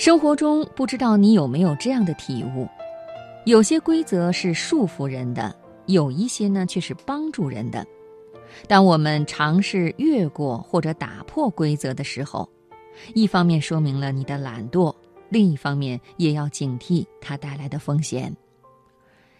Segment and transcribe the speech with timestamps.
[0.00, 2.66] 生活中不知道你有没有这样的体悟：
[3.44, 7.86] 有些规则是束缚人的，有一些呢却是帮助人的。
[8.66, 12.48] 当我们尝试越过或者打破规则的时候，
[13.12, 14.90] 一方面说明了你的懒惰，
[15.28, 18.34] 另一方面也要警惕它带来的风险。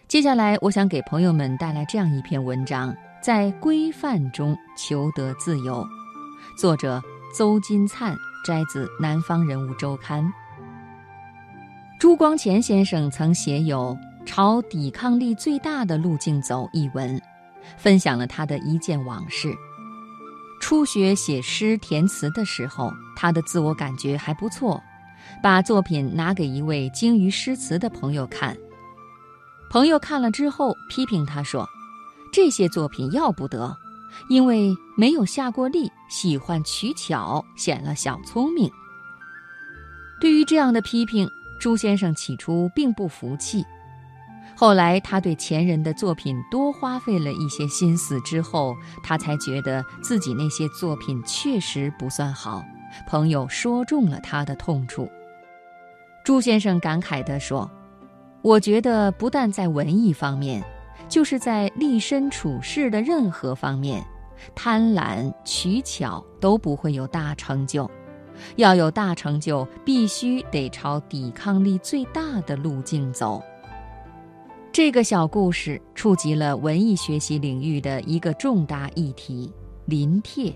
[0.07, 5.83] 接下来，我想给朋友们带来这样一篇文章：在规范中求得自由。
[6.55, 7.01] 作者
[7.33, 8.15] 邹金灿，
[8.45, 10.23] 摘自《南方人物周刊》。
[12.01, 17.21] 朱光潜先生曾写有《朝抵抗力最大的路径走》一文，
[17.77, 19.53] 分享了他的一件往事。
[20.59, 24.81] 初学写诗填词的时候，他的自我感觉还不错，
[25.43, 28.57] 把作品拿给一位精于诗词的朋友看。
[29.69, 31.69] 朋友看了之后批评他说
[32.33, 33.77] ：“这些作品要不得，
[34.27, 38.67] 因为没有下过力，喜欢取巧，显了小聪明。”
[40.19, 41.29] 对于这样的批评，
[41.61, 43.63] 朱先生起初并不服气，
[44.55, 52.63] 后来他对前人的作品多花费了一些心思之后，他才觉得自己那些作品确实不算好。
[53.07, 55.07] 朋友说中了他的痛处。
[56.25, 57.69] 朱先生感慨地说
[58.41, 60.63] ：“我觉得不但在文艺方面，
[61.07, 64.03] 就是在立身处世的任何方面，
[64.55, 67.87] 贪婪取巧都不会有大成就。”
[68.55, 73.41] 要有大成就，必须得朝抵抗力最大的路径走。
[74.71, 79.51] 这个小故事触及了文艺学习领域的一个重大议题——
[79.85, 80.53] 临帖。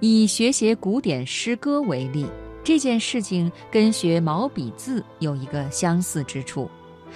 [0.00, 2.26] 以学写古典诗歌为例，
[2.62, 6.68] 这件事情跟学毛笔字有一个相似之处，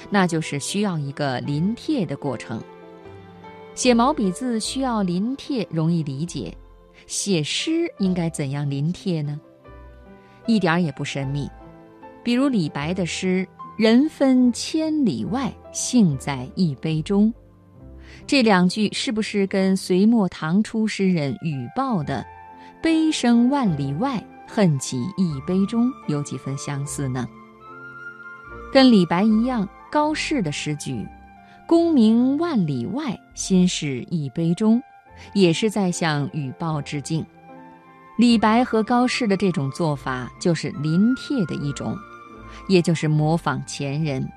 [0.09, 2.59] 那就是需要一个临帖的过程。
[3.75, 6.51] 写毛笔字需要临帖，容易理解；
[7.07, 9.39] 写诗应该怎样临帖呢？
[10.51, 11.49] 一点也不神秘，
[12.25, 13.47] 比如李白的诗
[13.79, 17.33] “人分千里外，幸在一杯中”，
[18.27, 22.27] 这两句是不是跟隋末唐初诗人雨豹的
[22.83, 27.29] “悲生万里外，恨起一杯中”有几分相似呢？
[28.73, 31.07] 跟李白一样，高适的诗句
[31.67, 34.83] “功名万里外，心事一杯中”，
[35.33, 37.25] 也是在向雨豹致敬。
[38.21, 41.97] 李白和高适的这种做法，就是临帖的一种，
[42.69, 44.31] 也就是模仿前人。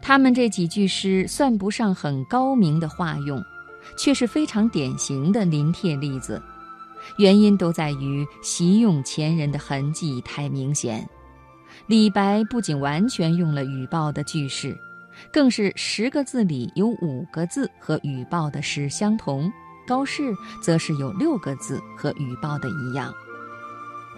[0.00, 3.44] 他们这几句诗算不上很高明的化用，
[3.98, 6.40] 却是非常典型的临帖例子。
[7.18, 11.04] 原因都在于习用前人的痕迹太明显。
[11.88, 14.78] 李白不仅完全用了雨报的句式，
[15.32, 19.52] 更是十个字里有五个字和雨报的诗相同。
[19.86, 23.14] 高适则是有六个字和雨报的一样。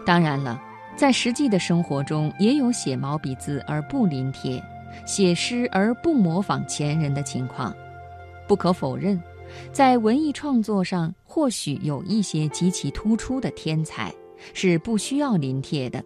[0.05, 0.61] 当然了，
[0.97, 4.63] 在实际的生活中，也有写毛笔字而不临帖，
[5.07, 7.75] 写诗而不模仿前人的情况。
[8.47, 9.23] 不可否认，
[9.71, 14.13] 在文艺创作上，或许有一些极其突出的天才
[14.55, 16.03] 是不需要临帖的。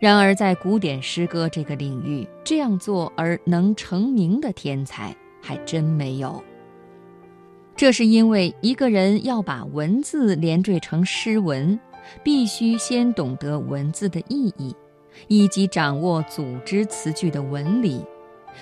[0.00, 6.42] 然而，在古典诗歌这个领域，这样做而能成名的天才还真没有。
[7.82, 11.76] 这是因为一个人要把文字连缀成诗文，
[12.22, 14.72] 必须先懂得文字的意义，
[15.26, 18.00] 以及掌握组织词句的纹理，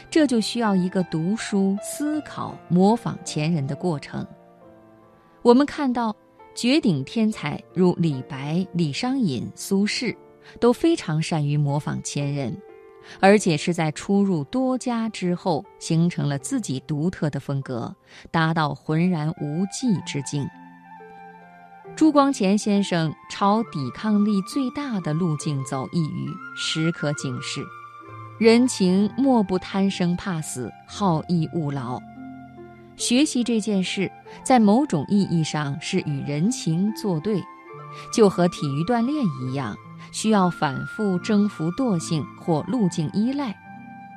[0.08, 4.26] 这就需要一个读书、思考、模仿前人的过程。
[5.42, 6.16] 我们看到，
[6.54, 10.16] 绝顶天才如李白、李商隐、苏轼，
[10.58, 12.56] 都非常善于模仿前人。
[13.20, 17.94] 而且是在出入多家之后，形成了自己独特的风格，
[18.30, 20.46] 达到浑然无际之境。
[21.96, 27.62] 朱光潜先生朝抵抗力最大的路径走一隅，时可警示：
[28.38, 32.00] 人情莫不贪生怕死，好逸恶劳。
[32.96, 34.10] 学习这件事，
[34.44, 37.42] 在某种意义上是与人情作对，
[38.12, 39.76] 就和体育锻炼一样。
[40.12, 43.54] 需要反复征服惰性或路径依赖，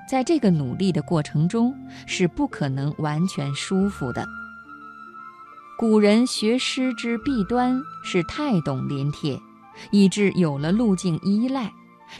[0.09, 1.73] 在这个努力的过程中
[2.05, 4.25] 是不可能完全舒服的。
[5.77, 9.39] 古人学诗之弊端是太懂临帖，
[9.91, 11.71] 以致有了路径依赖，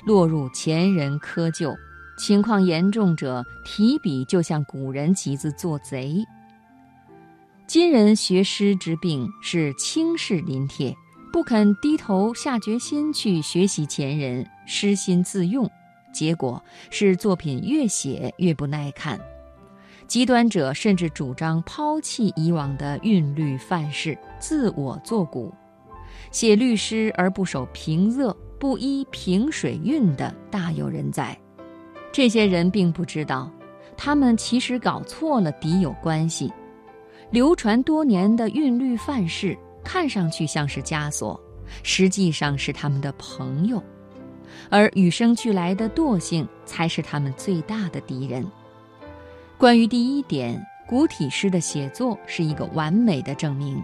[0.06, 1.74] 落入前人窠臼；
[2.18, 6.24] 情况严重者，提笔就像古人集字做贼。
[7.68, 10.96] 今人学诗之病是轻视临帖。
[11.34, 15.68] 不肯低头下决心去学习前人，失心自用，
[16.14, 19.20] 结果是作品越写越不耐看。
[20.06, 25.52] 极端者甚至主张抛弃以往的韵律范式，自我作古，
[26.30, 31.36] 写律诗而不守平仄，不依平水韵的大有人在。
[32.12, 33.50] 这些人并不知道，
[33.98, 36.54] 他们其实搞错了敌友关系。
[37.32, 41.40] 流传多年的韵律范式，看上去像是枷锁，
[41.84, 43.84] 实际上是他们的朋友。
[44.70, 48.46] 而与生俱来的惰性，才是他们最大的敌人。
[49.58, 53.82] 关于第一点，古体诗的写作是一个完美的证明。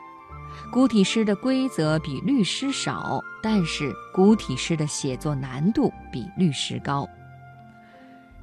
[0.72, 7.08] 古体诗的规则比律诗少，但是古体诗的写作难度比律诗高。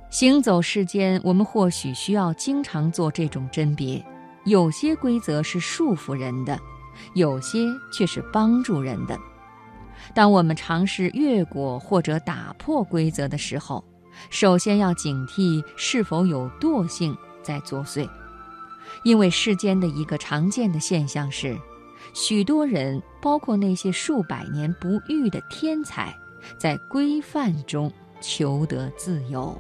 [0.08, 4.02] 行走世间，我们或许需要经常做这种甄别：
[4.44, 6.58] 有些规则是束缚人的，
[7.14, 9.18] 有些却是帮助人的。
[10.14, 13.84] 当我们尝试越过或者打破规则的时候，
[14.30, 18.08] 首先要警惕是否有惰性在作祟，
[19.04, 21.58] 因为世间的一个常见的现象是，
[22.14, 26.16] 许多人，包括那些数百年不遇的天才，
[26.56, 29.58] 在规范中求得自由。